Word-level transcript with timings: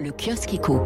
Le 0.00 0.12
kiosque 0.12 0.54
éco. 0.54 0.80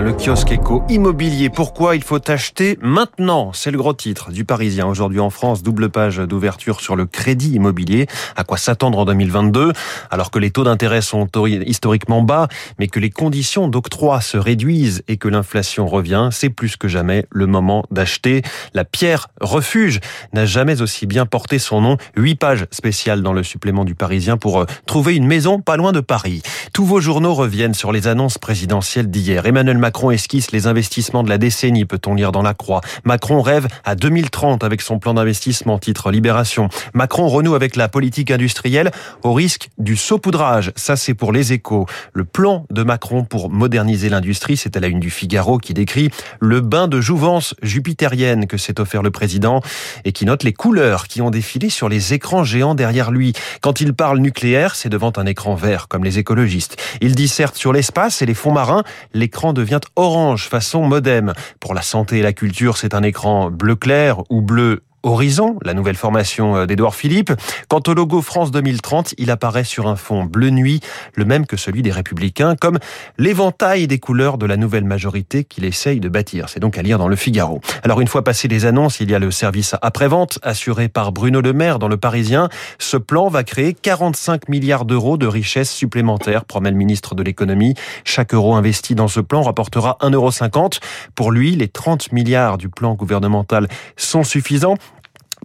Le 0.00 0.12
kiosque 0.12 0.50
éco 0.50 0.82
immobilier. 0.88 1.48
Pourquoi 1.48 1.94
il 1.94 2.02
faut 2.02 2.18
acheter 2.28 2.76
maintenant? 2.82 3.52
C'est 3.52 3.70
le 3.70 3.78
gros 3.78 3.92
titre 3.92 4.32
du 4.32 4.44
Parisien. 4.44 4.88
Aujourd'hui 4.88 5.20
en 5.20 5.30
France, 5.30 5.62
double 5.62 5.90
page 5.90 6.16
d'ouverture 6.16 6.80
sur 6.80 6.96
le 6.96 7.06
crédit 7.06 7.52
immobilier. 7.52 8.08
À 8.34 8.42
quoi 8.42 8.58
s'attendre 8.58 8.98
en 8.98 9.04
2022 9.04 9.72
Alors 10.10 10.32
que 10.32 10.40
les 10.40 10.50
taux 10.50 10.64
d'intérêt 10.64 11.02
sont 11.02 11.28
historiquement 11.46 12.22
bas, 12.22 12.48
mais 12.80 12.88
que 12.88 12.98
les 12.98 13.10
conditions 13.10 13.68
d'octroi 13.68 14.20
se 14.20 14.36
réduisent 14.36 15.04
et 15.06 15.18
que 15.18 15.28
l'inflation 15.28 15.86
revient, 15.86 16.30
c'est 16.32 16.50
plus 16.50 16.76
que 16.76 16.88
jamais 16.88 17.26
le 17.30 17.46
moment 17.46 17.84
d'acheter. 17.92 18.42
La 18.74 18.84
pierre 18.84 19.28
refuge 19.40 20.00
n'a 20.32 20.46
jamais 20.46 20.82
aussi 20.82 21.06
bien 21.06 21.26
porté 21.26 21.60
son 21.60 21.80
nom. 21.80 21.96
Huit 22.16 22.34
pages 22.34 22.66
spéciales 22.72 23.22
dans 23.22 23.32
le 23.32 23.44
supplément 23.44 23.84
du 23.84 23.94
Parisien 23.94 24.36
pour 24.36 24.60
euh, 24.60 24.66
trouver 24.86 25.14
une 25.14 25.28
maison 25.28 25.60
pas 25.60 25.76
loin 25.76 25.92
de 25.92 26.00
Paris. 26.00 26.42
Tous 26.78 26.84
vos 26.84 27.00
journaux 27.00 27.34
reviennent 27.34 27.74
sur 27.74 27.90
les 27.90 28.06
annonces 28.06 28.38
présidentielle 28.38 29.10
d'hier. 29.10 29.46
Emmanuel 29.46 29.78
Macron 29.78 30.12
esquisse 30.12 30.52
les 30.52 30.68
investissements 30.68 31.24
de 31.24 31.28
la 31.28 31.36
décennie, 31.36 31.84
peut-on 31.84 32.14
lire 32.14 32.30
dans 32.30 32.40
la 32.40 32.54
Croix. 32.54 32.82
Macron 33.02 33.42
rêve 33.42 33.66
à 33.84 33.96
2030 33.96 34.62
avec 34.62 34.80
son 34.80 35.00
plan 35.00 35.12
d'investissement, 35.14 35.80
titre 35.80 36.12
Libération. 36.12 36.68
Macron 36.94 37.26
renoue 37.26 37.56
avec 37.56 37.74
la 37.74 37.88
politique 37.88 38.30
industrielle 38.30 38.92
au 39.24 39.32
risque 39.32 39.70
du 39.78 39.96
saupoudrage. 39.96 40.70
Ça, 40.76 40.94
c'est 40.94 41.14
pour 41.14 41.32
les 41.32 41.52
échos. 41.52 41.86
Le 42.12 42.24
plan 42.24 42.64
de 42.70 42.84
Macron 42.84 43.24
pour 43.24 43.50
moderniser 43.50 44.08
l'industrie, 44.08 44.56
c'est 44.56 44.76
à 44.76 44.80
la 44.80 44.86
une 44.86 45.00
du 45.00 45.10
Figaro 45.10 45.58
qui 45.58 45.74
décrit 45.74 46.10
le 46.38 46.60
bain 46.60 46.86
de 46.86 47.00
jouvence 47.00 47.56
jupitérienne 47.60 48.46
que 48.46 48.56
s'est 48.56 48.78
offert 48.78 49.02
le 49.02 49.10
président 49.10 49.62
et 50.04 50.12
qui 50.12 50.26
note 50.26 50.44
les 50.44 50.52
couleurs 50.52 51.08
qui 51.08 51.22
ont 51.22 51.30
défilé 51.30 51.70
sur 51.70 51.88
les 51.88 52.14
écrans 52.14 52.44
géants 52.44 52.76
derrière 52.76 53.10
lui. 53.10 53.32
Quand 53.62 53.80
il 53.80 53.94
parle 53.94 54.20
nucléaire, 54.20 54.76
c'est 54.76 54.90
devant 54.90 55.12
un 55.16 55.26
écran 55.26 55.56
vert, 55.56 55.88
comme 55.88 56.04
les 56.04 56.20
écologistes. 56.20 56.67
Il 57.00 57.14
disserte 57.14 57.56
sur 57.56 57.72
l'espace 57.72 58.22
et 58.22 58.26
les 58.26 58.34
fonds 58.34 58.52
marins, 58.52 58.82
l'écran 59.12 59.52
devient 59.52 59.80
orange 59.96 60.48
façon 60.48 60.84
modem. 60.84 61.32
Pour 61.60 61.74
la 61.74 61.82
santé 61.82 62.18
et 62.18 62.22
la 62.22 62.32
culture, 62.32 62.76
c'est 62.76 62.94
un 62.94 63.02
écran 63.02 63.50
bleu 63.50 63.76
clair 63.76 64.22
ou 64.30 64.40
bleu 64.40 64.82
Horizon, 65.02 65.58
la 65.64 65.74
nouvelle 65.74 65.96
formation 65.96 66.56
euh, 66.56 66.66
d'Edouard 66.66 66.94
Philippe. 66.94 67.32
Quant 67.68 67.82
au 67.86 67.94
logo 67.94 68.20
France 68.20 68.50
2030, 68.50 69.14
il 69.18 69.30
apparaît 69.30 69.64
sur 69.64 69.86
un 69.86 69.96
fond 69.96 70.24
bleu 70.24 70.50
nuit, 70.50 70.80
le 71.14 71.24
même 71.24 71.46
que 71.46 71.56
celui 71.56 71.82
des 71.82 71.92
Républicains, 71.92 72.56
comme 72.56 72.78
l'éventail 73.16 73.86
des 73.86 73.98
couleurs 73.98 74.38
de 74.38 74.46
la 74.46 74.56
nouvelle 74.56 74.84
majorité 74.84 75.44
qu'il 75.44 75.64
essaye 75.64 76.00
de 76.00 76.08
bâtir. 76.08 76.48
C'est 76.48 76.60
donc 76.60 76.78
à 76.78 76.82
lire 76.82 76.98
dans 76.98 77.08
le 77.08 77.16
Figaro. 77.16 77.60
Alors 77.84 78.00
une 78.00 78.08
fois 78.08 78.24
passées 78.24 78.48
les 78.48 78.66
annonces, 78.66 79.00
il 79.00 79.10
y 79.10 79.14
a 79.14 79.18
le 79.18 79.30
service 79.30 79.76
après-vente 79.82 80.40
assuré 80.42 80.88
par 80.88 81.12
Bruno 81.12 81.40
Le 81.40 81.52
Maire 81.52 81.78
dans 81.78 81.88
le 81.88 81.96
Parisien. 81.96 82.48
Ce 82.78 82.96
plan 82.96 83.28
va 83.28 83.44
créer 83.44 83.74
45 83.74 84.48
milliards 84.48 84.84
d'euros 84.84 85.16
de 85.16 85.26
richesses 85.26 85.70
supplémentaires, 85.70 86.44
promet 86.44 86.70
le 86.70 86.76
ministre 86.76 87.14
de 87.14 87.22
l'économie. 87.22 87.74
Chaque 88.04 88.34
euro 88.34 88.54
investi 88.54 88.94
dans 88.96 89.08
ce 89.08 89.20
plan 89.20 89.42
rapportera 89.42 89.96
1,50 90.00 90.12
euro. 90.14 90.70
Pour 91.14 91.30
lui, 91.30 91.54
les 91.54 91.68
30 91.68 92.12
milliards 92.12 92.58
du 92.58 92.68
plan 92.68 92.94
gouvernemental 92.94 93.68
sont 93.96 94.24
suffisants 94.24 94.76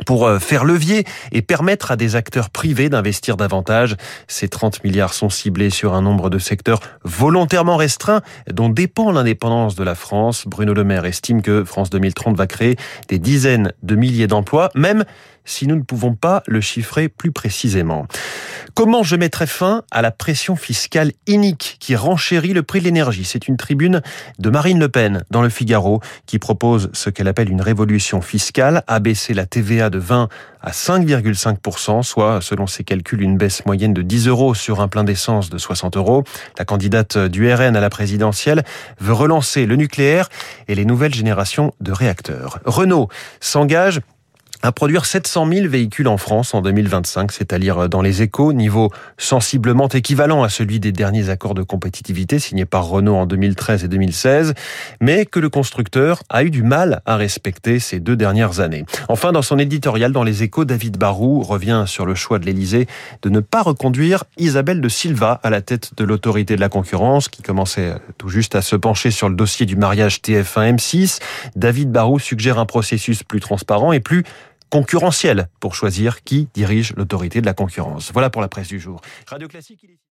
pour 0.06 0.26
euh, 0.28 0.40
faire 0.40 0.66
levier 0.66 1.06
et 1.32 1.42
permettre 1.42 1.92
à 1.92 1.96
des 1.96 2.16
acteurs 2.16 2.50
privés 2.50 2.90
d'investir 2.90 3.38
davantage. 3.38 3.96
Ces 4.28 4.48
30 4.48 4.84
milliards 4.84 5.14
sont 5.14 5.30
ciblés 5.30 5.70
sur 5.70 5.94
un 5.94 6.02
nombre 6.02 6.30
de 6.30 6.40
secteurs 6.40 6.80
volontairement 7.04 7.78
restreints 7.78 8.22
dont 8.52 8.70
dépend 8.70 9.12
l'indépendance 9.12 9.76
de 9.76 9.84
la 9.84 9.96
France. 9.96 10.46
Bruno 10.48 10.74
Le 10.74 10.84
Maire 10.84 11.06
estime 11.06 11.42
que 11.42 11.64
France 11.64 11.90
2030 11.90 12.36
va 12.36 12.48
créer 12.48 12.76
des 13.08 13.20
dizaines 13.20 13.74
de 13.84 13.96
milliers 13.96 14.28
d'emplois, 14.28 14.70
même 14.76 15.04
si 15.46 15.68
nous 15.68 15.76
ne 15.76 15.82
pouvons 15.82 16.14
pas 16.16 16.44
le 16.48 16.62
chiffrer 16.62 17.10
plus 17.10 17.32
précisément. 17.32 18.08
Comment 18.76 19.04
je 19.04 19.16
mettrai 19.16 19.46
fin 19.46 19.84
à 19.92 20.02
la 20.02 20.12
pression 20.12 20.56
fiscale 20.56 21.12
inique 21.28 21.78
qui 21.80 21.96
renchérit 21.96 22.54
le 22.54 22.64
prix 22.64 22.80
de 22.80 22.86
l'énergie? 22.86 23.24
C'est 23.24 23.48
une 23.48 23.58
tribune 23.58 24.02
de 24.40 24.50
Marine 24.50 24.80
Le 24.80 24.90
Pen 24.90 25.24
dans 25.30 25.42
le 25.42 25.50
Figaro 25.50 26.02
qui 26.26 26.40
propose 26.40 26.90
ce 26.94 27.10
qu'elle 27.10 27.28
appelle 27.28 27.52
une 27.52 27.62
révolution 27.62 28.22
fiscale, 28.22 28.84
abaisser 28.88 29.34
la 29.34 29.46
TVA 29.46 29.90
de 29.90 30.00
20 30.00 30.28
à 30.62 30.72
5,5%, 30.72 32.04
soit, 32.04 32.40
selon 32.42 32.68
ses 32.68 32.84
calculs, 32.84 33.22
une 33.22 33.38
baisse 33.38 33.66
moyenne 33.66 33.94
de 33.94 34.02
10 34.02 34.28
euros 34.28 34.56
sur 34.56 34.80
un 34.80 34.88
plein 34.88 35.04
d'essence 35.04 35.50
de 35.50 35.58
60 35.58 35.98
euros. 35.98 36.24
La 36.58 36.66
candidate 36.66 37.18
du 37.18 37.54
RN 37.54 37.76
à 37.76 37.82
la 37.82 37.90
présidentielle 37.90 38.64
veut 39.00 39.14
relancer 39.14 39.66
le 39.66 39.76
nucléaire 39.76 40.30
et 40.68 40.76
les 40.76 40.86
nouvelles 40.86 41.14
générations 41.14 41.74
de 41.82 41.92
réacteurs. 41.92 42.60
Renault 42.66 43.10
s'engage 43.42 44.00
à 44.64 44.72
produire 44.72 45.06
700 45.06 45.46
000 45.52 45.68
véhicules 45.68 46.08
en 46.08 46.18
France 46.18 46.54
en 46.54 46.62
2025, 46.62 47.34
c'est 47.34 47.52
à 47.52 47.60
dire 47.60 47.90
dans 47.90 48.02
les 48.02 48.22
échos, 48.22 48.54
niveau 48.54 48.92
sensiblement 49.18 49.90
équivalent 49.90 50.42
à 50.42 50.48
celui 50.48 50.80
des 50.80 50.94
derniers 50.94 51.30
accords 51.30 51.54
de 51.54 51.64
compétitivité 51.64 52.40
signés 52.40 52.64
par 52.64 52.88
Renault 52.88 53.16
en 53.16 53.26
2013 53.26 53.84
et 53.84 53.90
2016, 53.90 54.54
mais 55.02 55.26
que 55.26 55.42
le 55.42 55.50
constructeur 55.50 56.24
a 56.30 56.46
eu 56.46 56.50
du 56.50 56.64
mal 56.64 57.02
à 57.06 57.18
respecter 57.18 57.80
ces 57.80 58.00
deux 58.00 58.16
dernières 58.16 58.62
années. 58.62 58.86
Enfin, 59.10 59.34
dans 59.34 59.42
son 59.42 59.60
éditorial 59.60 60.14
dans 60.14 60.24
les 60.24 60.44
échos, 60.44 60.64
David 60.64 60.98
Barou 60.98 61.42
revient 61.42 61.84
sur 61.86 62.06
le 62.06 62.16
choix 62.16 62.40
de 62.40 62.46
l'Élysée 62.46 62.88
de 63.22 63.30
ne 63.30 63.42
pas 63.42 63.64
reconduire 63.64 64.24
Isabelle 64.38 64.80
de 64.80 64.90
Silva 64.90 65.42
à 65.44 65.50
la 65.50 65.62
tête 65.62 65.92
de 65.98 66.06
l'autorité 66.06 66.56
de 66.56 66.62
la 66.62 66.70
concurrence, 66.70 67.28
qui 67.28 67.42
commençait 67.42 67.96
tout 68.18 68.30
juste 68.30 68.56
à 68.56 68.62
se 68.62 68.78
pencher 68.78 69.12
sur 69.12 69.28
le 69.28 69.36
dossier 69.36 69.66
du 69.66 69.76
mariage 69.76 70.20
TF1-M6. 70.20 71.20
David 71.58 71.92
Barou 71.92 72.18
suggère 72.18 72.60
un 72.60 72.66
processus 72.66 73.24
plus 73.24 73.42
transparent 73.42 73.92
et 73.92 74.00
plus 74.00 74.24
concurrentiel 74.74 75.50
pour 75.60 75.76
choisir 75.76 76.24
qui 76.24 76.50
dirige 76.56 76.96
l'autorité 76.98 77.42
de 77.42 77.46
la 77.46 77.54
concurrence. 77.54 78.12
Voilà 78.12 78.32
pour 78.32 78.42
la 78.42 78.48
presse 78.48 78.70
du 78.70 78.80
jour. 78.80 79.02